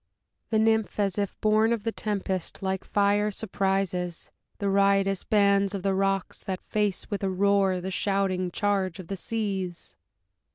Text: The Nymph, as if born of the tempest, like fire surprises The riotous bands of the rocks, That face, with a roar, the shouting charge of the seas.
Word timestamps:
The 0.49 0.57
Nymph, 0.57 0.99
as 0.99 1.19
if 1.19 1.39
born 1.41 1.71
of 1.71 1.83
the 1.83 1.91
tempest, 1.91 2.63
like 2.63 2.83
fire 2.83 3.29
surprises 3.29 4.31
The 4.57 4.67
riotous 4.67 5.23
bands 5.23 5.75
of 5.75 5.83
the 5.83 5.93
rocks, 5.93 6.43
That 6.43 6.63
face, 6.63 7.11
with 7.11 7.23
a 7.23 7.29
roar, 7.29 7.79
the 7.79 7.91
shouting 7.91 8.49
charge 8.49 8.97
of 8.97 9.09
the 9.09 9.15
seas. 9.17 9.95